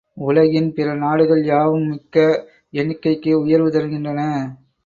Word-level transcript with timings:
உலகின் 0.17 0.69
பிற 0.73 0.95
நாடுகள் 0.95 1.43
யாவும் 1.45 1.85
மிக்க 1.87 2.25
எண்ணிக்கைக்கு 2.73 3.33
உயர்வு 3.33 3.69
தருகின்றன. 3.69 4.21